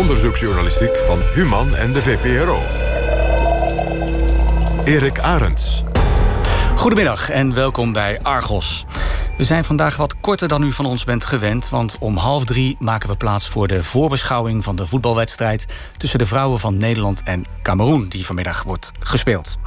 [0.00, 2.60] onderzoeksjournalistiek van Human en de VPRO.
[4.84, 5.82] Erik Arends.
[6.76, 8.84] Goedemiddag en welkom bij Argos.
[9.36, 11.68] We zijn vandaag wat korter dan u van ons bent gewend...
[11.68, 14.64] want om half drie maken we plaats voor de voorbeschouwing...
[14.64, 15.66] van de voetbalwedstrijd
[15.96, 18.08] tussen de vrouwen van Nederland en Cameroen...
[18.08, 19.58] die vanmiddag wordt gespeeld.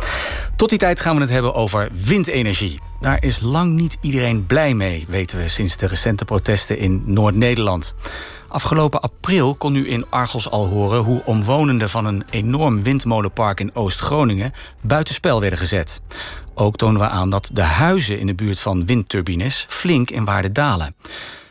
[0.56, 2.80] Tot die tijd gaan we het hebben over windenergie.
[3.00, 5.48] Daar is lang niet iedereen blij mee, weten we...
[5.48, 7.96] sinds de recente protesten in Noord-Nederland.
[8.54, 13.76] Afgelopen april kon u in Argos al horen hoe omwonenden van een enorm windmolenpark in
[13.76, 16.02] Oost-Groningen buitenspel werden gezet.
[16.54, 20.52] Ook tonen we aan dat de huizen in de buurt van windturbines flink in waarde
[20.52, 20.96] dalen.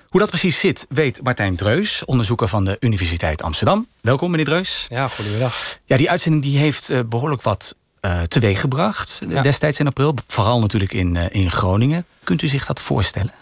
[0.08, 3.86] Hoe dat precies zit, weet Martijn Dreus, onderzoeker van de Universiteit Amsterdam.
[4.00, 4.86] Welkom, meneer Dreus.
[4.88, 5.78] Ja, goedemiddag.
[5.84, 10.14] Ja, die uitzending die heeft uh, behoorlijk wat uh, teweeggebracht destijds in april.
[10.26, 12.06] Vooral natuurlijk in, uh, in Groningen.
[12.24, 13.32] Kunt u zich dat voorstellen?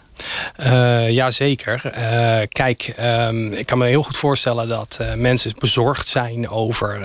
[0.59, 1.81] Uh, ja, zeker.
[1.85, 6.99] Uh, kijk, um, ik kan me heel goed voorstellen dat uh, mensen bezorgd zijn over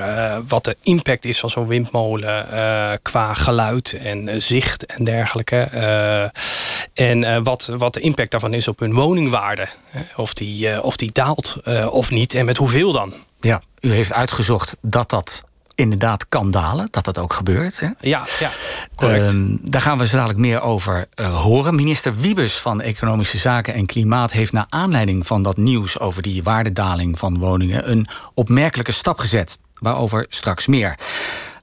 [0.48, 2.47] wat de impact is van zo'n windmolen
[3.03, 5.56] qua geluid en zicht en dergelijke.
[6.95, 9.67] en wat, wat de impact daarvan is op hun woningwaarde.
[10.17, 11.56] of, die, of die daalt
[11.91, 13.14] of niet en met hoeveel dan.
[13.41, 15.45] Ja, u heeft uitgezocht dat dat
[15.77, 16.88] inderdaad kan dalen.
[16.91, 17.80] Dat dat ook gebeurt.
[17.80, 17.88] Hè?
[18.00, 18.50] Ja, ja,
[18.94, 19.32] correct.
[19.32, 21.74] Uh, daar gaan we zo dadelijk meer over uh, horen.
[21.74, 24.33] Minister Wiebes van Economische Zaken en Klimaat...
[24.33, 27.91] heeft naar aanleiding van dat nieuws over die waardedaling van woningen...
[27.91, 29.58] een opmerkelijke stap gezet.
[29.78, 30.98] Waarover straks meer.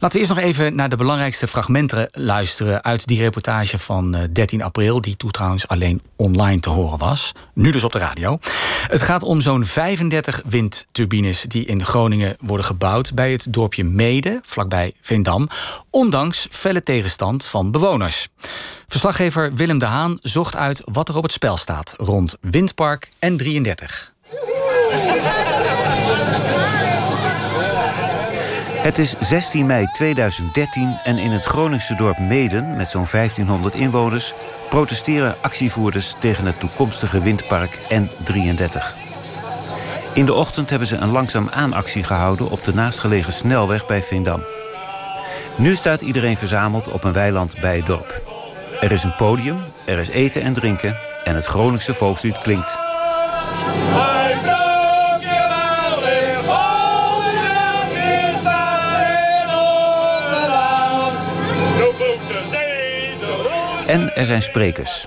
[0.04, 2.84] Laten we eerst nog even naar de belangrijkste fragmenten luisteren...
[2.84, 5.02] uit die reportage van 13 eh, april...
[5.02, 7.32] die toen trouwens alleen online te horen was.
[7.54, 8.38] Nu dus op de radio.
[8.88, 11.42] Het gaat om zo'n 35 windturbines...
[11.42, 14.40] die in Groningen worden gebouwd bij het dorpje Mede...
[14.42, 15.50] vlakbij Veendam...
[15.90, 18.28] ondanks felle tegenstand van bewoners.
[18.88, 21.96] Verslaggever Willem de Haan zocht uit wat er op het spel staat...
[21.98, 24.12] rond Windpark N33.
[28.84, 34.34] Het is 16 mei 2013 en in het Groningse dorp Meden, met zo'n 1500 inwoners,
[34.70, 38.78] protesteren actievoerders tegen het toekomstige windpark N33.
[40.14, 44.44] In de ochtend hebben ze een langzaam aanactie gehouden op de naastgelegen snelweg bij Veendam.
[45.58, 48.22] Nu staat iedereen verzameld op een weiland bij het dorp.
[48.82, 52.78] Er is een podium, er is eten en drinken en het Groningse volkslied klinkt.
[63.88, 65.06] En er zijn sprekers.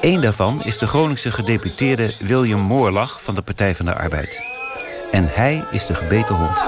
[0.00, 4.42] Eén daarvan is de Groningse gedeputeerde William Moorlach van de Partij van de Arbeid.
[5.10, 6.58] En hij is de gebeten hond.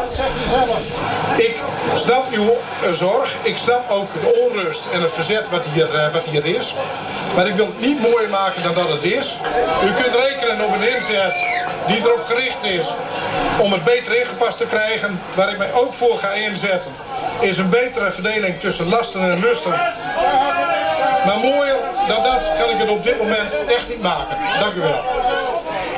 [1.36, 1.60] Ik
[1.96, 2.50] snap uw
[2.92, 3.34] zorg.
[3.42, 6.74] Ik snap ook de onrust en het verzet wat hier, uh, wat hier is.
[7.36, 9.36] Maar ik wil het niet mooier maken dan dat het is.
[9.84, 11.44] U kunt rekenen op een inzet
[11.86, 12.94] die erop gericht is
[13.58, 15.20] om het beter ingepast te krijgen.
[15.34, 16.92] Waar ik mij ook voor ga inzetten
[17.40, 19.72] is een betere verdeling tussen lasten en lusten.
[21.26, 21.76] Maar mooier
[22.08, 24.36] dan dat kan ik het op dit moment echt niet maken.
[24.60, 25.00] Dank u wel.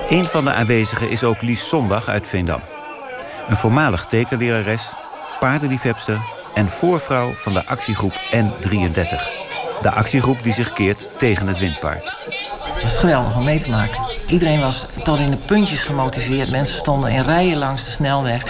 [0.08, 2.60] Een van de aanwezigen is ook Lies Zondag uit Veendam.
[3.48, 4.82] Een voormalig tekenlerares,
[5.40, 6.20] paardenliefhebster
[6.54, 9.42] en voorvrouw van de actiegroep N33.
[9.82, 12.02] De actiegroep die zich keert tegen het windpark.
[12.62, 14.11] Het is geweldig om mee te maken.
[14.32, 16.50] Iedereen was tot in de puntjes gemotiveerd.
[16.50, 18.42] Mensen stonden in rijen langs de snelweg.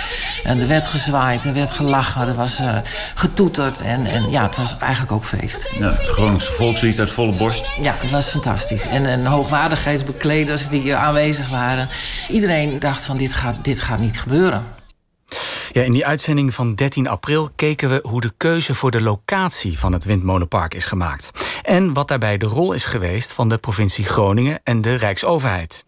[0.44, 2.76] En er werd gezwaaid, er werd gelachen, er was uh,
[3.14, 3.80] getoeterd.
[3.80, 5.68] En, en ja, het was eigenlijk ook feest.
[5.78, 7.70] Ja, het Groningse volkslied uit volle borst.
[7.80, 8.86] Ja, het was fantastisch.
[8.86, 11.88] En, en hoogwaardigheidsbekleders die uh, aanwezig waren.
[12.28, 14.81] Iedereen dacht van dit gaat, dit gaat niet gebeuren.
[15.72, 19.78] Ja, in die uitzending van 13 april keken we hoe de keuze voor de locatie
[19.78, 21.30] van het windmolenpark is gemaakt.
[21.62, 25.84] En wat daarbij de rol is geweest van de provincie Groningen en de Rijksoverheid.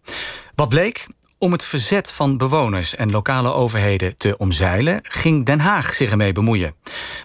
[0.55, 1.07] Wat bleek?
[1.37, 6.31] Om het verzet van bewoners en lokale overheden te omzeilen, ging Den Haag zich ermee
[6.31, 6.75] bemoeien.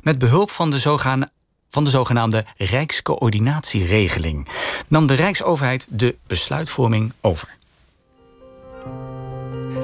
[0.03, 1.31] Met behulp van de zogenaamde
[1.70, 4.49] van de zogenaamde Rijkscoördinatieregeling
[4.88, 7.58] nam de Rijksoverheid de besluitvorming over.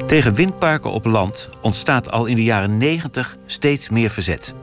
[0.07, 4.55] Tegen windparken op land ontstaat al in de jaren 90 steeds meer verzet.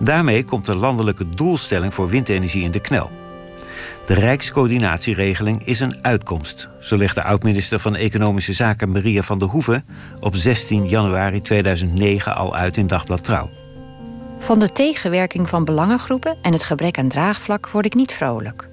[0.00, 3.10] Daarmee komt de landelijke doelstelling voor windenergie in de knel.
[4.06, 9.48] De Rijkscoördinatieregeling is een uitkomst, zo legt de oud-minister van Economische Zaken Maria van der
[9.48, 9.84] Hoeven
[10.20, 13.50] op 16 januari 2009 al uit in Dagblad Trouw.
[14.38, 18.68] Van de tegenwerking van belangengroepen en het gebrek aan draagvlak word ik niet vrolijk.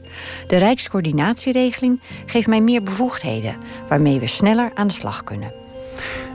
[0.48, 3.56] De Rijkscoördinatieregeling geeft mij meer bevoegdheden,
[3.88, 5.61] waarmee we sneller aan de slag kunnen.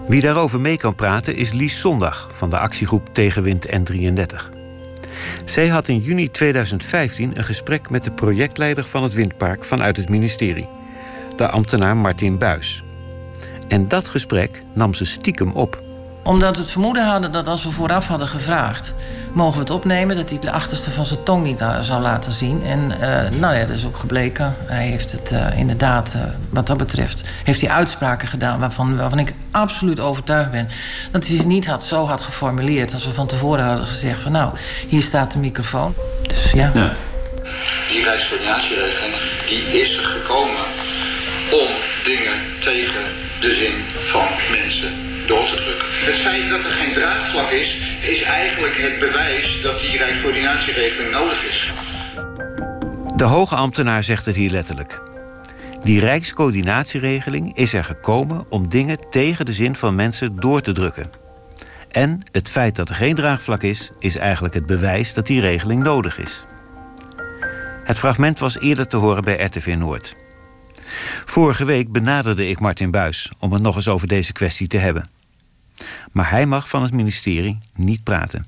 [0.09, 4.57] Wie daarover mee kan praten is Lies Zondag van de actiegroep Tegenwind N33.
[5.45, 10.09] Zij had in juni 2015 een gesprek met de projectleider van het windpark vanuit het
[10.09, 10.69] ministerie,
[11.37, 12.85] de ambtenaar Martin Buis.
[13.69, 15.86] En dat gesprek nam ze stiekem op.
[16.27, 18.95] Omdat we het vermoeden hadden dat als we vooraf hadden gevraagd...
[19.33, 22.33] mogen we het opnemen, dat hij de achterste van zijn tong niet uh, zou laten
[22.33, 22.63] zien.
[22.63, 24.55] En uh, nou ja, dat is ook gebleken.
[24.65, 26.17] Hij heeft het uh, inderdaad,
[26.51, 27.33] wat dat betreft...
[27.45, 30.69] heeft hij uitspraken gedaan waarvan, waarvan ik absoluut overtuigd ben...
[31.11, 34.23] dat hij ze niet had, zo had geformuleerd als we van tevoren hadden gezegd...
[34.23, 34.53] van nou,
[34.89, 35.95] hier staat de microfoon.
[36.23, 36.71] Dus ja.
[36.75, 36.93] ja.
[37.89, 39.15] Die reiscoördinatieregeling
[39.49, 40.67] die is er gekomen
[41.51, 41.69] om
[42.05, 43.05] dingen tegen
[43.41, 44.06] de zin
[46.07, 51.45] Het feit dat er geen draagvlak is, is eigenlijk het bewijs dat die rijkscoördinatieregeling nodig
[51.45, 51.73] is.
[53.17, 55.01] De hoge ambtenaar zegt het hier letterlijk.
[55.83, 61.11] Die rijkscoördinatieregeling is er gekomen om dingen tegen de zin van mensen door te drukken.
[61.91, 65.83] En het feit dat er geen draagvlak is, is eigenlijk het bewijs dat die regeling
[65.83, 66.45] nodig is.
[67.85, 70.17] Het fragment was eerder te horen bij RTV Noord.
[71.25, 75.16] Vorige week benaderde ik Martin Buis om het nog eens over deze kwestie te hebben.
[76.13, 78.47] Maar hij mag van het ministerie niet praten.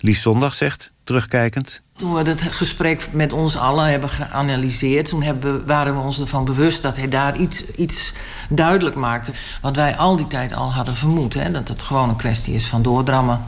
[0.00, 1.82] Lies Zondag zegt, terugkijkend.
[1.96, 6.44] Toen we het gesprek met ons allen hebben geanalyseerd, toen hebben, waren we ons ervan
[6.44, 8.12] bewust dat hij daar iets, iets
[8.48, 9.32] duidelijk maakte.
[9.62, 12.66] Wat wij al die tijd al hadden vermoed: hè, dat het gewoon een kwestie is
[12.66, 13.40] van doordrammen.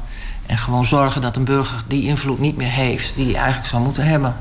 [0.47, 3.83] En gewoon zorgen dat een burger die invloed niet meer heeft die hij eigenlijk zou
[3.83, 4.37] moeten hebben.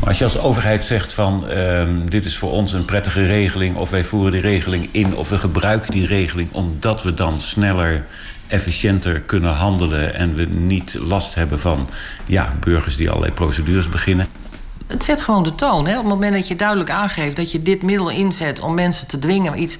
[0.00, 3.76] Maar als je als overheid zegt van uh, dit is voor ons een prettige regeling...
[3.76, 6.52] of wij voeren die regeling in of we gebruiken die regeling...
[6.52, 8.06] omdat we dan sneller,
[8.46, 10.14] efficiënter kunnen handelen...
[10.14, 11.88] en we niet last hebben van
[12.26, 14.26] ja, burgers die allerlei procedures beginnen.
[14.86, 15.86] Het zet gewoon de toon.
[15.86, 15.92] Hè?
[15.92, 18.60] Op het moment dat je duidelijk aangeeft dat je dit middel inzet...
[18.60, 19.76] om mensen te dwingen iets,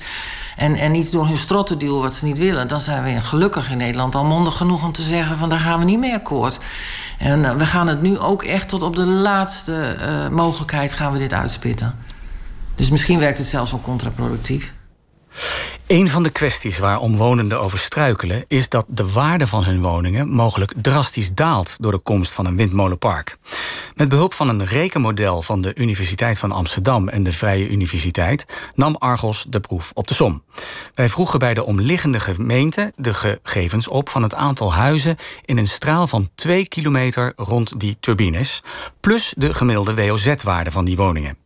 [0.56, 2.68] en, en iets door hun strot te duwen wat ze niet willen...
[2.68, 5.36] dan zijn we gelukkig in Nederland al mondig genoeg om te zeggen...
[5.36, 6.58] van daar gaan we niet mee akkoord.
[7.18, 11.12] En uh, we gaan het nu ook echt tot op de laatste uh, mogelijkheid gaan
[11.12, 11.98] we dit uitspitten.
[12.74, 14.74] Dus misschien werkt het zelfs wel contraproductief.
[15.86, 18.44] Een van de kwesties waar omwonenden over struikelen...
[18.48, 21.76] is dat de waarde van hun woningen mogelijk drastisch daalt...
[21.80, 23.38] door de komst van een windmolenpark.
[23.94, 27.08] Met behulp van een rekenmodel van de Universiteit van Amsterdam...
[27.08, 30.42] en de Vrije Universiteit nam Argos de proef op de som.
[30.94, 34.08] Wij vroegen bij de omliggende gemeente de gegevens op...
[34.08, 38.62] van het aantal huizen in een straal van 2 kilometer rond die turbines...
[39.00, 41.45] plus de gemiddelde WOZ-waarde van die woningen.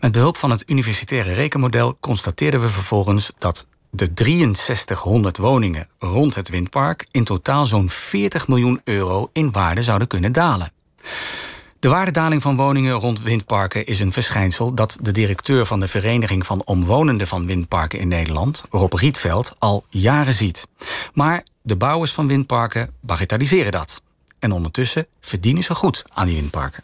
[0.00, 6.48] Met behulp van het universitaire rekenmodel constateerden we vervolgens dat de 6300 woningen rond het
[6.48, 10.72] windpark in totaal zo'n 40 miljoen euro in waarde zouden kunnen dalen.
[11.80, 16.46] De waardedaling van woningen rond windparken is een verschijnsel dat de directeur van de Vereniging
[16.46, 20.68] van Omwonenden van Windparken in Nederland, Rob Rietveld, al jaren ziet.
[21.14, 24.02] Maar de bouwers van windparken bagatelliseren dat.
[24.38, 26.82] En ondertussen verdienen ze goed aan die windparken.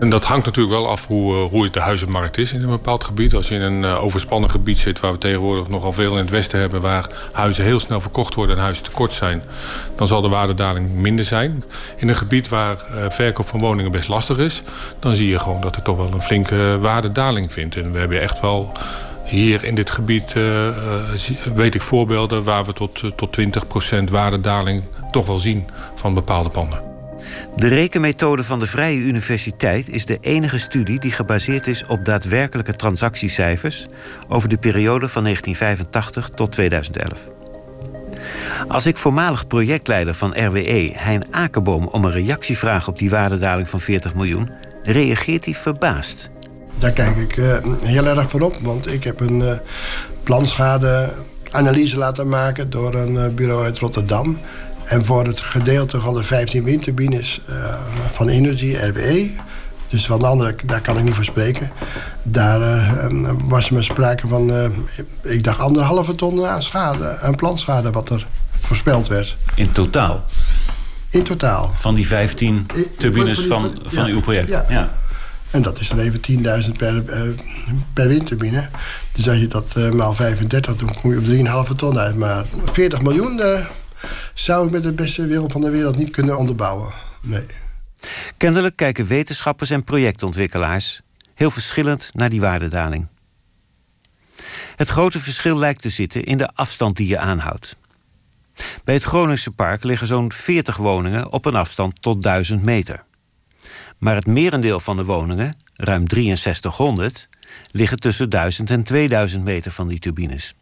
[0.00, 2.68] En dat hangt natuurlijk wel af hoe, eh, hoe het de huizenmarkt is in een
[2.68, 3.34] bepaald gebied.
[3.34, 6.30] Als je in een uh, overspannen gebied zit, waar we tegenwoordig nogal veel in het
[6.30, 9.42] westen hebben, waar huizen heel snel verkocht worden en huizen tekort zijn,
[9.96, 11.64] dan zal de waardedaling minder zijn.
[11.96, 14.62] In een gebied waar uh, verkoop van woningen best lastig is,
[14.98, 17.76] dan zie je gewoon dat er toch wel een flinke waardedaling vindt.
[17.76, 18.72] En we hebben echt wel
[19.24, 20.34] hier in dit gebied
[21.54, 26.95] weet ik voorbeelden waar we tot, tot 20% waardedaling toch wel zien van bepaalde panden.
[27.56, 32.76] De rekenmethode van de Vrije Universiteit is de enige studie die gebaseerd is op daadwerkelijke
[32.76, 33.86] transactiecijfers
[34.28, 37.28] over de periode van 1985 tot 2011.
[38.68, 43.68] Als ik voormalig projectleider van RWE, Hein Akerboom, om een reactie vraag op die waardedaling
[43.68, 44.50] van 40 miljoen,
[44.82, 46.30] reageert hij verbaasd.
[46.78, 49.52] Daar kijk ik uh, heel erg van op, want ik heb een uh,
[50.22, 54.38] planschadeanalyse laten maken door een uh, bureau uit Rotterdam.
[54.86, 57.54] En voor het gedeelte van de 15 windturbines uh,
[58.12, 59.30] van Energy, RWE...
[59.88, 61.70] dus van de andere, daar kan ik niet voor spreken...
[62.22, 64.64] daar uh, was er sprake van, uh,
[65.22, 67.18] ik dacht anderhalve ton aan schade...
[67.18, 68.26] aan plantschade wat er
[68.58, 69.36] voorspeld werd.
[69.54, 70.24] In totaal?
[71.10, 71.72] In totaal.
[71.74, 72.66] Van die 15
[72.98, 74.48] turbines van, van uw project?
[74.48, 74.64] Ja.
[74.68, 74.94] ja.
[75.50, 76.20] En dat is dan even
[76.64, 77.02] 10.000 per,
[77.92, 78.68] per windturbine.
[79.12, 82.16] Dus als je dat maal 35 doet, kom je op 3,5 ton uit.
[82.16, 83.40] Maar 40 miljoen
[84.34, 86.92] zou ik met de beste wereld van de wereld niet kunnen onderbouwen.
[87.22, 87.46] Nee.
[88.36, 91.00] Kennelijk kijken wetenschappers en projectontwikkelaars
[91.34, 93.08] heel verschillend naar die waardedaling.
[94.76, 97.76] Het grote verschil lijkt te zitten in de afstand die je aanhoudt.
[98.84, 103.04] Bij het Groningse park liggen zo'n 40 woningen op een afstand tot 1000 meter.
[103.98, 107.28] Maar het merendeel van de woningen, ruim 6300,
[107.70, 110.54] liggen tussen 1000 en 2000 meter van die turbines.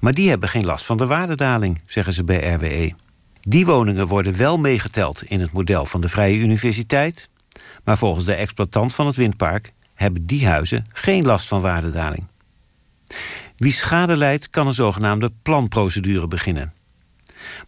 [0.00, 2.92] Maar die hebben geen last van de waardedaling, zeggen ze bij RWE.
[3.40, 7.28] Die woningen worden wel meegeteld in het model van de Vrije Universiteit.
[7.84, 12.26] Maar volgens de exploitant van het windpark hebben die huizen geen last van waardedaling.
[13.56, 16.72] Wie schade leidt, kan een zogenaamde planprocedure beginnen.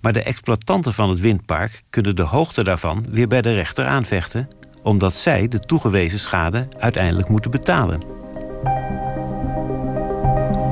[0.00, 4.48] Maar de exploitanten van het windpark kunnen de hoogte daarvan weer bij de rechter aanvechten,
[4.82, 8.21] omdat zij de toegewezen schade uiteindelijk moeten betalen.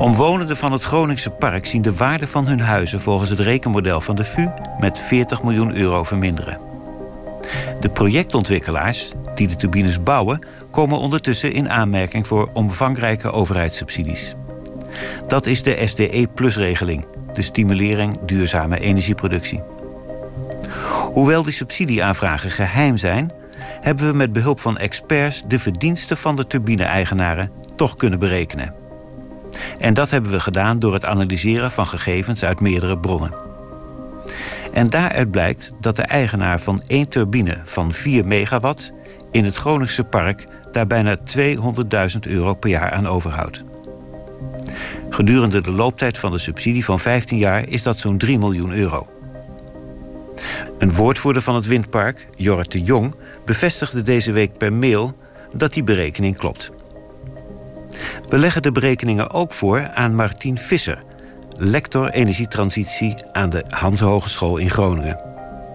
[0.01, 4.15] Omwonenden van het Groningse park zien de waarde van hun huizen volgens het rekenmodel van
[4.15, 4.47] de VU
[4.79, 6.59] met 40 miljoen euro verminderen.
[7.79, 14.35] De projectontwikkelaars die de turbines bouwen, komen ondertussen in aanmerking voor omvangrijke overheidssubsidies.
[15.27, 19.61] Dat is de SDE-regeling, de stimulering duurzame energieproductie.
[21.13, 23.31] Hoewel die subsidieaanvragen geheim zijn,
[23.81, 28.80] hebben we met behulp van experts de verdiensten van de turbine-eigenaren toch kunnen berekenen.
[29.79, 33.33] En dat hebben we gedaan door het analyseren van gegevens uit meerdere bronnen.
[34.73, 38.91] En daaruit blijkt dat de eigenaar van één turbine van 4 megawatt
[39.31, 43.63] in het Groningse park daar bijna 200.000 euro per jaar aan overhoudt.
[45.09, 49.07] Gedurende de looptijd van de subsidie van 15 jaar is dat zo'n 3 miljoen euro.
[50.77, 53.15] Een woordvoerder van het windpark, Jorrit de Jong,
[53.45, 55.15] bevestigde deze week per mail
[55.53, 56.71] dat die berekening klopt.
[58.29, 61.03] We leggen de berekeningen ook voor aan Martien Visser,
[61.57, 65.29] lector energietransitie aan de Hans Hogeschool in Groningen.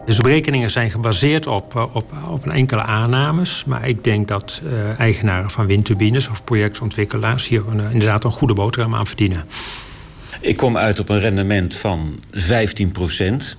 [0.07, 3.65] Dus de berekeningen zijn gebaseerd op, eh, op, op een enkele aannames.
[3.65, 8.55] Maar ik denk dat uh, eigenaren van windturbines of projectontwikkelaars hier een, inderdaad een goede
[8.55, 9.45] boterham aan verdienen.
[10.41, 13.59] Ik kom uit op een rendement van 15 procent.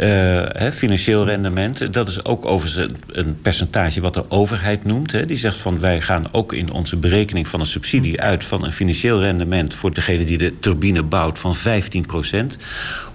[0.00, 1.92] Uh, financieel rendement.
[1.92, 5.28] Dat is ook overigens een percentage wat de overheid noemt.
[5.28, 8.72] Die zegt van wij gaan ook in onze berekening van een subsidie uit van een
[8.72, 11.60] financieel rendement voor degene die de turbine bouwt van 15%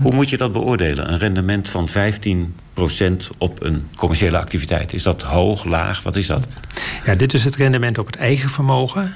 [0.02, 1.12] Hoe moet je dat beoordelen?
[1.12, 1.94] Een rendement van 15%
[3.38, 4.94] op een commerciële activiteit.
[4.94, 6.04] Is dat hoog, laag?
[6.04, 6.48] Wat is dat?
[7.06, 9.14] Ja, dit is het rendement op het eigen vermogen.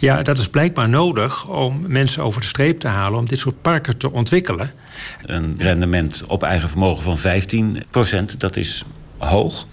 [0.00, 3.62] Ja, dat is blijkbaar nodig om mensen over de streep te halen om dit soort
[3.62, 4.72] parken te ontwikkelen.
[5.22, 7.18] Een rendement op eigen vermogen van
[8.32, 8.84] 15% dat is
[9.18, 9.66] hoog.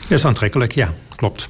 [0.00, 1.48] Dat is aantrekkelijk, ja, klopt.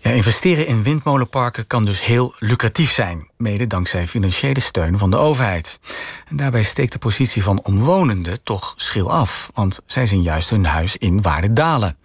[0.00, 5.16] Ja, investeren in windmolenparken kan dus heel lucratief zijn, mede dankzij financiële steun van de
[5.16, 5.80] overheid.
[6.28, 10.64] En daarbij steekt de positie van omwonenden toch schil af, want zij zien juist hun
[10.64, 11.96] huis in waarde dalen.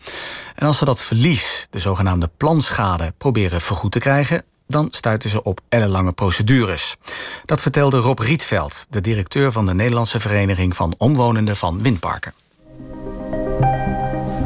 [0.55, 5.43] En als ze dat verlies, de zogenaamde planschade, proberen vergoed te krijgen, dan stuiten ze
[5.43, 6.95] op ellenlange procedures.
[7.45, 12.33] Dat vertelde Rob Rietveld, de directeur van de Nederlandse Vereniging van Omwonenden van Windparken.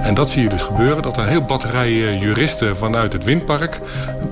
[0.01, 3.23] En dat zie je dus gebeuren, dat er een heel batterij eh, juristen vanuit het
[3.23, 3.81] windpark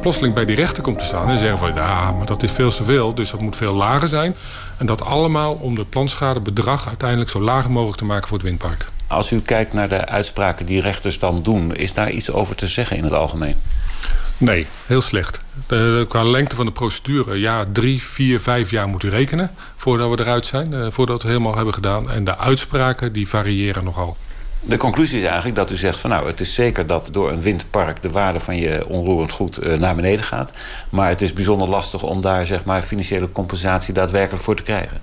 [0.04, 2.70] plotseling bij die rechter komt te staan en zeggen van ja, maar dat is veel
[2.70, 4.36] te veel, dus dat moet veel lager zijn.
[4.78, 8.86] En dat allemaal om de planschadebedrag uiteindelijk zo laag mogelijk te maken voor het windpark.
[9.08, 12.68] Als u kijkt naar de uitspraken die rechters dan doen, is daar iets over te
[12.68, 13.56] zeggen in het algemeen?
[14.44, 15.40] Nee, heel slecht.
[15.68, 20.10] De, qua lengte van de procedure, ja, drie, vier, vijf jaar moet u rekenen voordat
[20.10, 22.12] we eruit zijn, eh, voordat we het helemaal hebben gedaan.
[22.12, 24.18] En de uitspraken die variëren nogal.
[24.62, 27.42] De conclusie is eigenlijk dat u zegt van nou, het is zeker dat door een
[27.42, 30.52] windpark de waarde van je onroerend goed eh, naar beneden gaat.
[30.90, 35.02] Maar het is bijzonder lastig om daar zeg maar financiële compensatie daadwerkelijk voor te krijgen.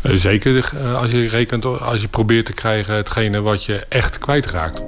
[0.00, 4.80] Eh, zeker als je rekent, als je probeert te krijgen hetgene wat je echt kwijtraakt.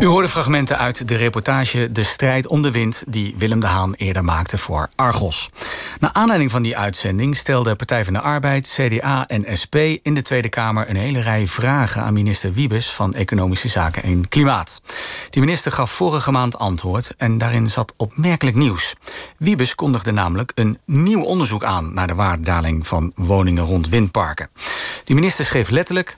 [0.00, 3.02] U hoorde fragmenten uit de reportage De strijd om de wind...
[3.06, 5.50] die Willem de Haan eerder maakte voor Argos.
[5.98, 8.68] Na aanleiding van die uitzending stelde Partij van de Arbeid...
[8.76, 12.02] CDA en SP in de Tweede Kamer een hele rij vragen...
[12.02, 14.82] aan minister Wiebes van Economische Zaken en Klimaat.
[15.30, 18.94] Die minister gaf vorige maand antwoord en daarin zat opmerkelijk nieuws.
[19.38, 21.94] Wiebes kondigde namelijk een nieuw onderzoek aan...
[21.94, 24.50] naar de waardedaling van woningen rond windparken.
[25.04, 26.16] Die minister schreef letterlijk...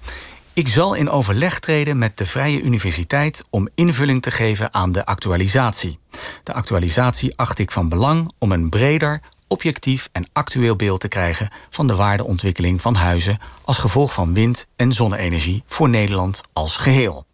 [0.54, 5.06] Ik zal in overleg treden met de Vrije Universiteit om invulling te geven aan de
[5.06, 5.98] actualisatie.
[6.44, 11.50] De actualisatie acht ik van belang om een breder, objectief en actueel beeld te krijgen
[11.70, 17.26] van de waardeontwikkeling van huizen als gevolg van wind- en zonne-energie voor Nederland als geheel.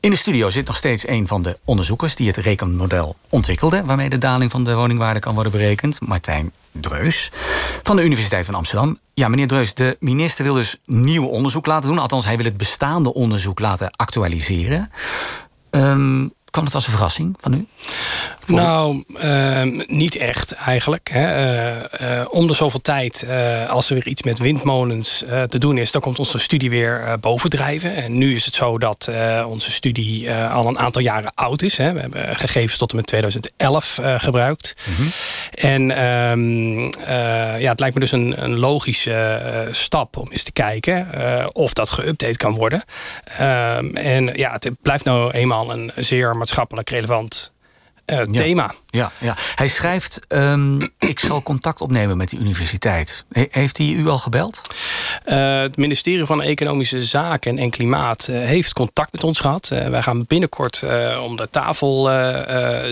[0.00, 4.08] In de studio zit nog steeds een van de onderzoekers die het rekenmodel ontwikkelde, waarmee
[4.08, 7.30] de daling van de woningwaarde kan worden berekend, Martijn Dreus
[7.82, 8.98] van de Universiteit van Amsterdam.
[9.14, 11.98] Ja, meneer Dreus, de minister wil dus nieuw onderzoek laten doen.
[11.98, 14.90] Althans, hij wil het bestaande onderzoek laten actualiseren.
[15.70, 17.66] Um, kwam het als een verrassing van u?
[18.46, 21.10] Nou, uh, niet echt eigenlijk.
[21.12, 21.78] Hè.
[22.00, 23.26] Uh, om de zoveel tijd,
[23.68, 25.90] als er weer iets met windmolens te doen is...
[25.90, 27.94] dan komt onze studie weer bovendrijven.
[27.94, 29.10] En nu is het zo dat
[29.46, 31.76] onze studie al een aantal jaren oud is.
[31.76, 31.92] Hè.
[31.92, 34.74] We hebben gegevens tot en met 2011 gebruikt.
[34.86, 35.08] Mhm.
[35.50, 36.80] En ehm,
[37.60, 39.40] ja, het lijkt me dus een, een logische
[39.70, 41.08] stap om eens te kijken...
[41.52, 42.84] of dat geüpdate kan worden.
[43.24, 47.52] Ehm, en ja, het blijft nou eenmaal een zeer maatschappelijk relevant
[48.06, 48.74] uh, thema.
[48.86, 53.24] Ja, ja, hij schrijft: um, Ik zal contact opnemen met de universiteit.
[53.30, 54.62] heeft hij u al gebeld?
[55.26, 59.68] Uh, het ministerie van Economische Zaken en Klimaat uh, heeft contact met ons gehad.
[59.68, 60.84] wij gaan binnenkort
[61.22, 62.10] om de tafel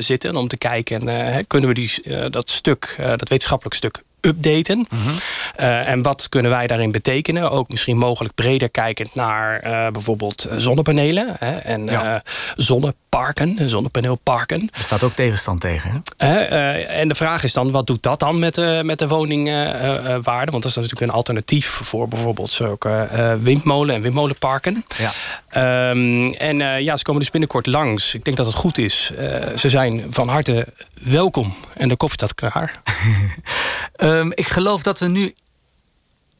[0.02, 1.00] zitten om te kijken:
[1.46, 4.86] kunnen we die, dat stuk, dat wetenschappelijk stuk updaten.
[4.90, 5.08] Mhm.
[5.56, 7.50] Eh, en wat kunnen wij daarin betekenen?
[7.50, 12.22] Ook misschien mogelijk breder kijkend naar uh, bijvoorbeeld zonnepanelen hè, en ja.
[12.56, 14.70] zonneparken, zonnepaneelparken.
[14.72, 16.04] Er staat ook tegenstand tegen.
[16.16, 16.38] Hè?
[16.38, 20.50] en de vraag is dan, wat doet dat dan met de, met de woningwaarde?
[20.50, 23.08] Want dat is natuurlijk een alternatief voor bijvoorbeeld zulke
[23.42, 24.84] windmolen en windmolenparken.
[24.96, 25.90] Ja.
[25.90, 28.14] Um, en ja, ze komen dus binnenkort langs.
[28.14, 29.12] Ik denk dat het goed is.
[29.56, 30.66] ze zijn van harte
[31.02, 32.80] welkom en de koffie staat klaar.
[33.96, 35.34] um, ik geloof dat we nu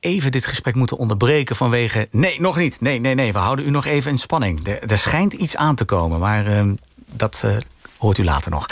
[0.01, 2.09] even dit gesprek moeten onderbreken vanwege...
[2.11, 2.81] Nee, nog niet.
[2.81, 3.33] Nee, nee, nee.
[3.33, 4.67] We houden u nog even in spanning.
[4.67, 6.73] Er, er schijnt iets aan te komen, maar uh,
[7.13, 7.57] dat uh,
[7.99, 8.67] hoort u later nog.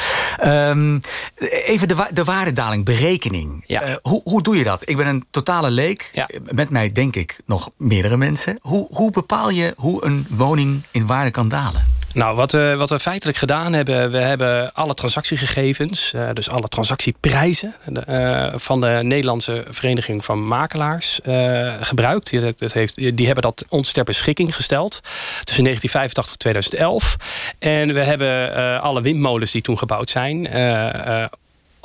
[0.45, 1.01] Um,
[1.49, 3.65] even de, de waardedaling, berekening.
[3.67, 3.89] Ja.
[3.89, 4.89] Uh, hoe, hoe doe je dat?
[4.89, 6.11] Ik ben een totale leek.
[6.13, 6.29] Ja.
[6.51, 8.59] Met mij denk ik nog meerdere mensen.
[8.61, 11.95] Hoe, hoe bepaal je hoe een woning in waarde kan dalen?
[12.17, 14.11] Nou, wat we, wat we feitelijk gedaan hebben...
[14.11, 17.75] we hebben alle transactiegegevens, uh, dus alle transactieprijzen...
[18.09, 22.31] Uh, van de Nederlandse Vereniging van Makelaars uh, gebruikt.
[22.31, 25.01] Die, dat heeft, die hebben dat ons ter beschikking gesteld...
[25.45, 27.17] tussen 1985 en 2011.
[27.59, 30.47] En we hebben alle windmolens die toen gebouwd zijn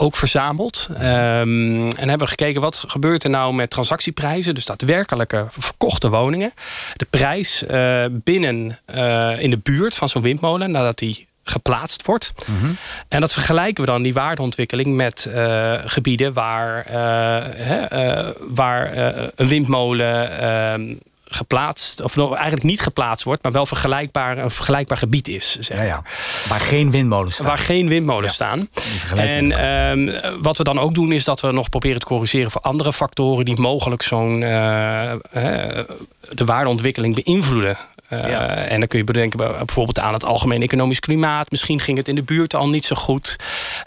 [0.01, 0.88] ook verzameld.
[0.91, 4.55] Um, en hebben gekeken wat gebeurt er nou met transactieprijzen.
[4.55, 6.53] Dus daadwerkelijke verkochte woningen.
[6.96, 12.34] De prijs uh, binnen uh, in de buurt van zo'n windmolen nadat die geplaatst wordt.
[12.48, 12.77] Mm -hmm.
[13.08, 16.86] En dat vergelijken we dan, die waardeontwikkeling, met uh, gebieden waar,
[18.39, 18.98] waar
[19.36, 20.96] een windmolen ehm,
[21.33, 25.58] geplaatst, of eigenlijk niet geplaatst wordt, maar wel vergelijkbaar, een vergelijkbaar gebied is.
[25.60, 26.03] Zeg ja, ja.
[26.49, 27.45] Waar geen windmolens staan.
[27.45, 28.69] Waar geen windmolens staan.
[29.15, 29.51] En
[30.08, 32.93] uh, wat we dan ook doen, is dat we nog proberen te corrigeren voor andere
[32.93, 35.12] factoren die mogelijk zo'n uh,
[36.29, 37.77] de waardeontwikkeling beïnvloeden.
[38.13, 41.52] Uh, En dan kun je bedenken bijvoorbeeld aan het algemeen economisch klimaat.
[41.52, 43.36] Misschien ging het in de buurt al niet zo goed.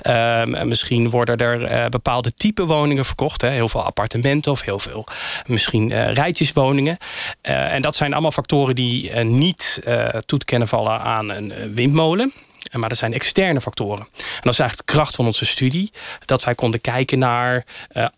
[0.07, 3.41] Um, misschien worden er uh, bepaalde type woningen verkocht.
[3.41, 3.49] Hè.
[3.49, 5.07] Heel veel appartementen of heel veel
[5.47, 6.99] misschien uh, rijtjeswoningen.
[7.43, 9.83] en dat zijn allemaal factoren die niet
[10.27, 12.33] toe te kennen vallen aan een windmolen.
[12.73, 14.07] Maar dat zijn externe factoren.
[14.17, 15.93] En dat is eigenlijk de kracht van onze studie.
[16.25, 17.65] Dat wij konden kijken naar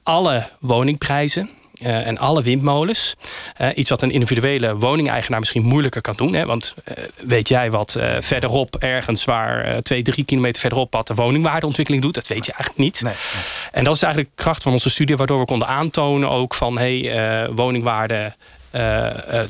[0.03, 1.51] alle woningprijzen
[1.83, 3.15] uh, en alle windmolens.
[3.61, 6.35] Uh, iets wat een individuele woningeigenaar misschien moeilijker kan doen.
[6.35, 6.47] Hè?
[6.47, 10.93] Want uh, weet jij wat verderop, ergens waar twee, drie kilometer verderop...
[10.93, 12.15] wat de woningwaardeontwikkeling doet?
[12.15, 13.03] Dat weet je eigenlijk niet.
[13.03, 13.43] Nee, nee.
[13.73, 15.17] En dat is eigenlijk de kracht van onze studie...
[15.17, 16.79] waardoor we konden aantonen ook van...
[16.79, 18.33] hey, woningwaarde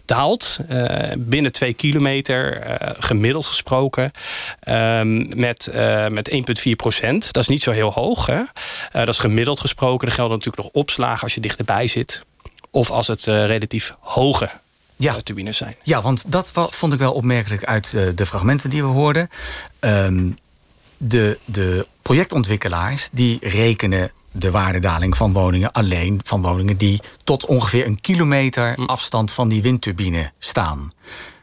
[0.04, 0.58] daalt.
[0.70, 2.62] Uh, binnen twee kilometer,
[2.98, 4.12] gemiddeld gesproken,
[4.60, 5.70] ehm, met,
[6.08, 7.32] met 1,4 procent.
[7.32, 8.26] Dat is niet zo heel hoog.
[8.26, 8.42] Hè?
[8.92, 10.08] dat is gemiddeld gesproken.
[10.08, 12.22] Er gelden natuurlijk nog opslagen als je dichterbij zit.
[12.70, 14.50] Of als het relatief hoge
[14.96, 15.14] ja.
[15.22, 15.76] turbines zijn.
[15.82, 19.30] Ja, want dat vond ik wel opmerkelijk uit de fragmenten die we hoorden.
[19.80, 20.38] Um,
[20.96, 27.86] de, de projectontwikkelaars die rekenen de waardedaling van woningen alleen van woningen die tot ongeveer
[27.86, 28.82] een kilometer hm.
[28.82, 30.92] afstand van die windturbine staan.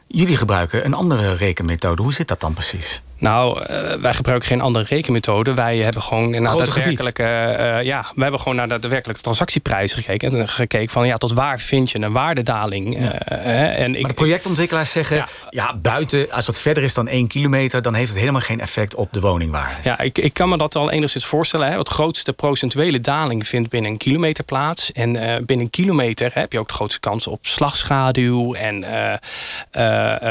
[0.06, 2.02] Jullie gebruiken een andere rekenmethode.
[2.02, 3.02] Hoe zit dat dan precies?
[3.18, 5.54] Nou, uh, wij gebruiken geen andere rekenmethode.
[5.54, 10.40] Wij hebben gewoon naar daadwerkelijke, uh, ja, wij hebben gewoon naar de daadwerkelijke transactieprijs gekeken.
[10.40, 13.00] En gekeken van ja, tot waar vind je een waardedaling.
[13.00, 13.30] Ja.
[13.32, 15.28] Uh, en maar de projectontwikkelaars zeggen, ja.
[15.50, 15.76] ja.
[15.76, 19.12] buiten, als het verder is dan één kilometer, dan heeft het helemaal geen effect op
[19.12, 19.80] de woningwaarde.
[19.82, 21.70] Ja, ik, ik kan me dat al enigszins voorstellen.
[21.70, 21.78] Hè.
[21.78, 24.92] Het grootste procentuele daling vindt binnen een kilometer plaats.
[24.92, 25.12] En
[25.46, 28.84] binnen een kilometer heb je ook de grootste kans op slagschaduw en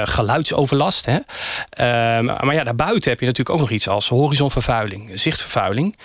[0.07, 1.05] geluidsoverlast.
[1.05, 1.17] Hè.
[1.69, 5.97] Ehm, maar ja, buiten heb je natuurlijk ook nog iets als horizonvervuiling, zichtvervuiling.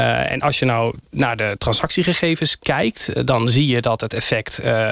[0.00, 4.14] Uh, en als je nou naar de transactiegegevens kijkt, eh, dan zie je dat het
[4.14, 4.90] effect uh,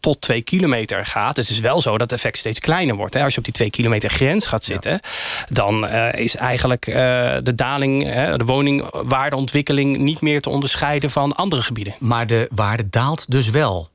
[0.00, 1.34] tot twee kilometer gaat.
[1.34, 3.14] Dus het is wel zo dat het effect steeds kleiner wordt.
[3.14, 3.22] Hè.
[3.22, 5.00] Als je op die twee kilometer grens gaat zitten, ja.
[5.48, 11.94] dan uh, is eigenlijk de daling, de woningwaardeontwikkeling niet meer te onderscheiden van andere gebieden.
[11.98, 13.88] Maar de waarde daalt dus wel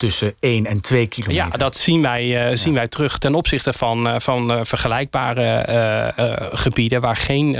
[0.00, 1.44] tussen 1 en 2 kilometer.
[1.44, 6.12] Ja, dat zien wij, zien wij terug ten opzichte van, van vergelijkbare
[6.52, 7.52] gebieden waar geen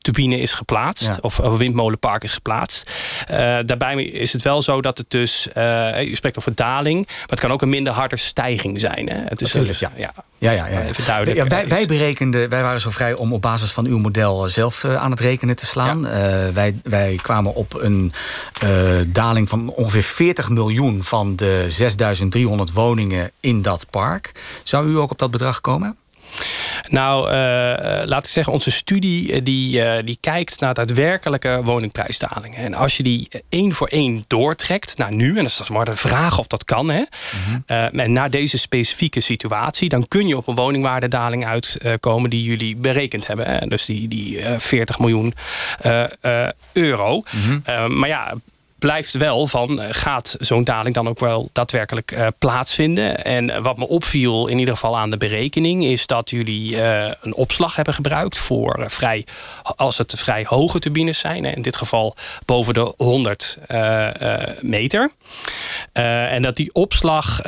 [0.00, 2.90] turbine is geplaatst of windmolenpark is geplaatst.
[3.64, 7.52] daarbij is het wel zo dat het dus, je spreekt over daling, maar het kan
[7.52, 9.08] ook een minder harde stijging zijn.
[9.08, 9.16] Hè?
[9.16, 9.92] Het is Natuurlijk, ja.
[9.96, 10.12] ja.
[10.40, 10.82] Ja, ja, ja.
[10.82, 11.36] Even duidelijk.
[11.36, 14.84] Ja, wij, wij berekenden, wij waren zo vrij om op basis van uw model zelf
[14.84, 16.02] aan het rekenen te slaan.
[16.52, 18.12] wij, wij kwamen op een
[19.06, 24.32] daling van ongeveer 40 miljoen van de 6300 woningen in dat park.
[24.62, 25.96] Zou u ook op dat bedrag komen?
[26.88, 27.32] Nou, uh,
[28.04, 32.58] laat ik zeggen, onze studie uh, die, uh, die kijkt naar daadwerkelijke woningprijsdalingen.
[32.58, 35.96] En als je die één voor één doortrekt naar nu, en dat is maar de
[35.96, 37.08] vraag of dat kan, hè, mm
[37.90, 43.26] en naar deze specifieke situatie, dan kun je op een woningwaardedaling uitkomen die jullie berekend
[43.26, 43.46] hebben.
[43.46, 43.66] Hè.
[43.66, 45.34] Dus die, die 40 miljoen
[46.72, 47.22] euro.
[47.30, 47.98] Mm -hmm.
[47.98, 48.34] maar ja,
[48.80, 53.24] blijft wel van, eh, gaat zo'n daling dan ook wel daadwerkelijk uh, plaatsvinden?
[53.24, 57.34] En wat me opviel, in ieder geval aan de berekening, is dat jullie uh, een
[57.34, 59.26] opslag hebben gebruikt voor vrij,
[59.76, 63.58] als het vrij hoge turbines zijn, in dit geval boven de 100
[64.60, 65.10] meter.
[66.30, 67.40] En dat die opslag,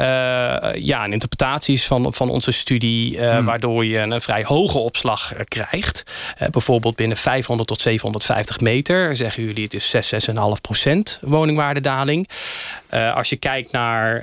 [0.74, 3.44] ja, een interpretatie is van, van onze studie, hmm.
[3.44, 6.04] waardoor je een, vrij hoge opslag krijgt.
[6.50, 12.28] bijvoorbeeld binnen 500 tot 750 meter, zeggen jullie het is 6, 6,5 procent woningwaardedaling.
[13.14, 14.22] Als je kijkt naar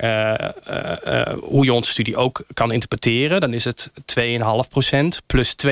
[1.42, 4.24] hoe je onze studie ook kan interpreteren, dan is het 2,5%
[5.26, 5.72] plus 2,2%.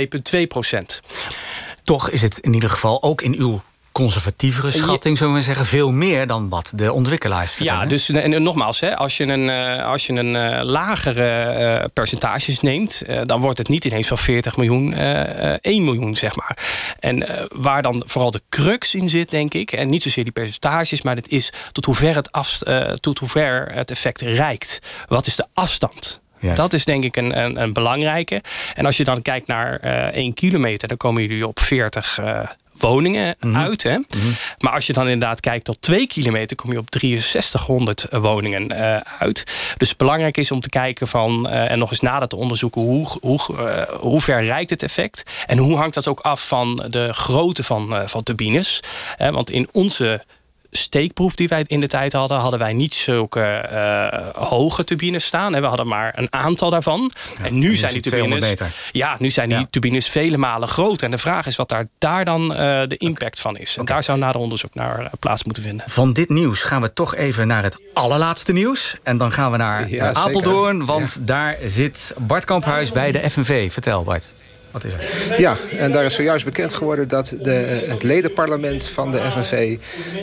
[1.84, 3.62] Toch is het in ieder geval ook in uw
[3.98, 7.58] conservatievere schatting, zullen we zeggen, veel meer dan wat de ontwikkelaars.
[7.58, 11.86] Ja, dus en, nogmaals, hè, als je een, uh, als je een uh, lagere uh,
[11.94, 16.58] percentages neemt, dan wordt het niet ineens van 40 miljoen 1 miljoen, zeg maar.
[17.00, 21.02] En waar dan vooral de crux in zit, denk ik, en niet zozeer die percentages,
[21.02, 22.60] maar het is tot hoever het, af,
[23.00, 24.80] tot hoever het effect reikt.
[25.08, 26.20] Wat is de afstand?
[26.54, 28.42] Dat is denk ik een, een, een, belangrijke.
[28.74, 32.40] En als je dan kijkt naar uh, 1 kilometer, dan komen jullie op 40 uh,
[32.80, 33.58] woningen mhm.
[33.58, 33.84] uit.
[33.84, 33.98] Hè?
[33.98, 34.32] Mhm.
[34.58, 36.56] Maar als je dan inderdaad kijkt tot twee kilometer...
[36.58, 39.44] kom je op 6300 eh, woningen uh, uit.
[39.78, 41.48] Dus belangrijk is om te kijken van...
[41.48, 42.82] Uh, en nog eens nader te onderzoeken...
[42.82, 45.24] hoe, hoe, uh, hoe ver reikt het effect?
[45.46, 48.80] En hoe hangt dat ook af van de grootte van, van turbines?
[49.18, 50.22] want in onze
[50.72, 55.52] steekproef die wij in de tijd hadden, hadden wij niet zulke uh, hoge turbines staan.
[55.52, 57.12] We hadden maar een aantal daarvan.
[57.42, 58.56] en nu zijn die turbines.
[58.92, 61.06] Ja, nu zijn die turbines vele malen groter.
[61.06, 63.78] En de vraag is wat daar, daar dan uh, de impact van is.
[63.78, 65.90] En daar zou nader onderzoek naar uh, plaats moeten vinden.
[65.90, 68.98] Van dit nieuws gaan we toch even naar het allerlaatste nieuws.
[69.04, 73.72] En dan gaan we naar ja, Apeldoorn, want daar zit Bart Kamphuis bij de FNV.
[73.72, 74.34] Vertel Bart.
[74.72, 74.92] Wat is?
[75.38, 79.78] Ja, en daar is zojuist bekend geworden dat de, het ledenparlement van de FNV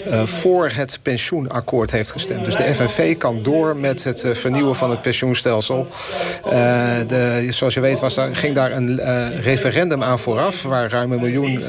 [0.06, 2.44] uh, voor het pensioenakkoord heeft gestemd.
[2.44, 5.88] Dus de FNV kan door met het uh, vernieuwen van het pensioenstelsel.
[7.06, 9.00] De, zoals je weet was daar, ging daar een
[9.42, 11.60] referendum aan vooraf, waar ruim een miljoen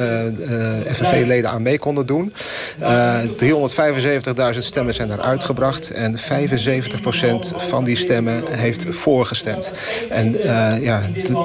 [0.88, 2.34] FNV-leden aan mee konden doen.
[2.80, 6.22] 375.000 stemmen zijn daar uitgebracht en 75%
[7.58, 9.72] van die stemmen heeft voorgestemd.
[10.10, 10.38] En
[10.82, 11.02] ja,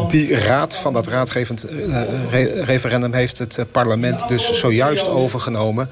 [0.08, 5.88] die raad van dat raad raadgevend uh, referendum heeft het eh, parlement dus zojuist overgenomen.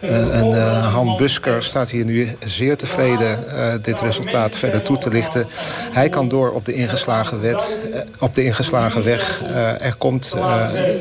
[0.00, 3.38] Uh, en Han Busker staat hier nu zeer tevreden
[3.82, 5.46] dit resultaat verder toe te lichten.
[5.92, 7.76] Hij kan door op de ingeslagen, wet,
[8.18, 9.42] op de ingeslagen weg.
[9.80, 10.34] er komt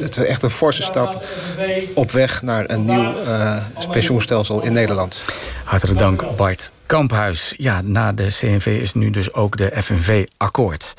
[0.01, 1.25] het echt een forse stap
[1.93, 3.13] op weg naar een nieuw
[3.91, 5.21] pensioenstelsel in Nederland.
[5.63, 7.53] Hartelijk dank Bart Kamphuis.
[7.57, 10.93] Ja, na de CNV is nu dus ook de FNV akkoord.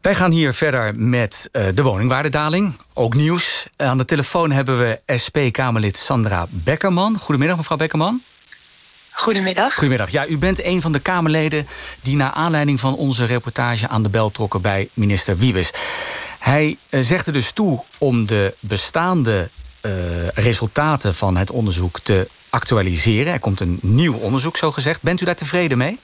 [0.00, 2.76] Wij gaan hier verder met uh, de woningwaardedaling.
[2.94, 3.66] Ook nieuws.
[3.76, 7.18] Aan de telefoon hebben we SP-Kamerlid Sandra Bekkerman.
[7.18, 8.22] Goedemiddag, mevrouw Bekkerman.
[9.12, 9.74] Goedemiddag.
[9.74, 10.10] Goedemiddag.
[10.10, 11.66] Ja, u bent een van de Kamerleden
[12.02, 15.70] die naar aanleiding van onze reportage aan de bel trokken bij minister Wiebes.
[16.38, 19.50] Hij uh, zegt er dus toe om de bestaande
[19.82, 23.32] uh, resultaten van het onderzoek te actualiseren.
[23.32, 25.02] Er komt een nieuw onderzoek, zo gezegd.
[25.02, 25.98] Bent u daar tevreden mee?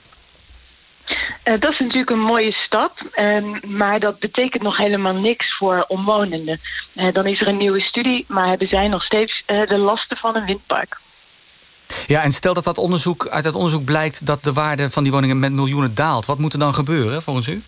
[1.43, 5.85] Uh, dat is natuurlijk een mooie stap, um, maar dat betekent nog helemaal niks voor
[5.87, 6.59] omwonenden.
[6.95, 10.17] Uh, dan is er een nieuwe studie, maar hebben zij nog steeds uh, de lasten
[10.17, 10.97] van een windpark.
[12.05, 15.11] Ja, en stel dat, dat onderzoek, uit dat onderzoek blijkt dat de waarde van die
[15.11, 16.25] woningen met miljoenen daalt.
[16.25, 17.63] Wat moet er dan gebeuren volgens u?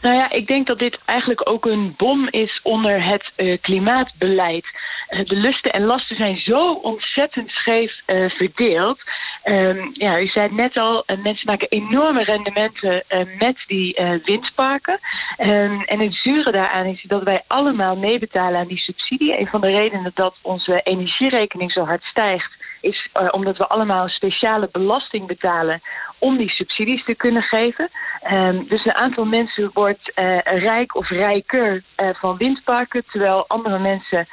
[0.00, 4.66] Nou ja, ik denk dat dit eigenlijk ook een bom is onder het klimaatbeleid.
[5.06, 9.00] Eh, de lusten en lasten zijn zo ontzettend scheef uh, verdeeld.
[9.44, 13.04] Um, ja, u zei net al, uh, mensen maken enorme rendementen
[13.38, 14.98] met die windparken.
[15.38, 19.40] Um, en het zure daaraan is dat wij allemaal meebetalen aan die subsidie.
[19.40, 24.08] Een van de redenen dat onze energierekening zo hard stijgt is omdat we allemaal een
[24.08, 25.80] speciale belasting betalen
[26.18, 27.88] om die subsidies te kunnen geven.
[28.22, 30.12] Ehm, dus een aantal mensen wordt
[30.44, 34.26] rijk of rijker van windparken, terwijl andere mensen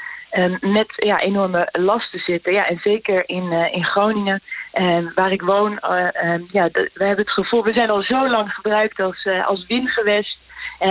[0.61, 2.53] met ja, enorme lasten zitten.
[2.53, 4.41] Ja, en zeker in, uh, in Groningen,
[4.73, 8.29] um, waar ik woon, uh, um, ja, we hebben het gevoel, we zijn al zo
[8.29, 10.37] lang gebruikt als, uh, als windgewest.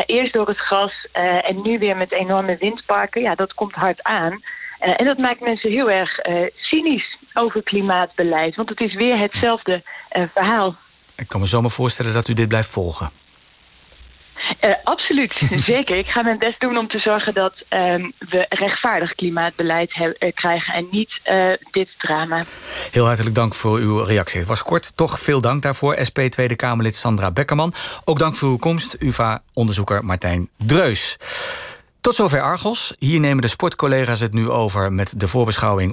[0.06, 1.06] eerst door het gas
[1.42, 3.22] en nu weer met enorme windparken.
[3.22, 4.42] Ja, dat komt hard aan.
[4.78, 6.18] en dat maakt mensen heel erg
[6.56, 8.56] cynisch over klimaatbeleid.
[8.56, 9.82] Want het is weer hetzelfde
[10.34, 10.76] verhaal.
[11.16, 13.21] Ik kan me zomaar voorstellen dat u dit blijft volgen.
[14.64, 15.32] Uh, absoluut,
[15.72, 15.98] zeker.
[15.98, 20.74] Ik ga mijn best doen om te zorgen dat um, we rechtvaardig klimaatbeleid uh, krijgen
[20.74, 22.42] en niet uh, dit drama.
[22.90, 24.38] Heel hartelijk dank voor uw reactie.
[24.38, 25.96] Het was kort, toch veel dank daarvoor.
[26.08, 27.72] SP Tweede Kamerlid Sandra Bekkerman.
[28.04, 31.18] Ook dank voor uw komst, UvA-onderzoeker Martijn Dreus.
[32.02, 32.94] Tot zover Argos.
[32.98, 35.90] Hier nemen de sportcollega's het nu over met de voorbeschouwing